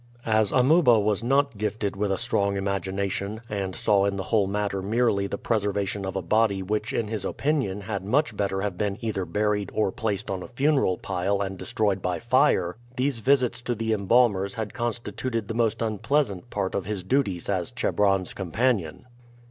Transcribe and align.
As 0.25 0.51
Amuba 0.51 0.99
was 0.99 1.21
not 1.23 1.59
gifted 1.59 1.95
with 1.95 2.11
a 2.11 2.17
strong 2.17 2.57
imagination, 2.57 3.39
and 3.47 3.75
saw 3.75 4.05
in 4.05 4.15
the 4.15 4.23
whole 4.23 4.47
matter 4.47 4.81
merely 4.81 5.27
the 5.27 5.37
preservation 5.37 6.07
of 6.07 6.15
a 6.15 6.23
body 6.23 6.63
which 6.63 6.91
in 6.91 7.07
his 7.07 7.23
opinion 7.23 7.81
had 7.81 8.03
much 8.03 8.35
better 8.35 8.61
have 8.61 8.79
been 8.79 8.97
either 9.01 9.25
buried 9.25 9.69
or 9.75 9.91
placed 9.91 10.31
on 10.31 10.41
a 10.41 10.47
funeral 10.47 10.97
pile 10.97 11.39
and 11.39 11.59
destroyed 11.59 12.01
by 12.01 12.17
fire, 12.19 12.77
these 12.97 13.19
visits 13.19 13.61
to 13.61 13.75
the 13.75 13.93
embalmers 13.93 14.55
had 14.55 14.73
constituted 14.73 15.47
the 15.47 15.53
most 15.53 15.83
unpleasant 15.83 16.49
part 16.49 16.73
of 16.73 16.85
his 16.87 17.03
duties 17.03 17.47
as 17.47 17.69
Chebron's 17.69 18.33
companion. 18.33 19.05